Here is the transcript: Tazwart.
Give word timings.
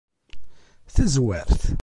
Tazwart. 0.95 1.61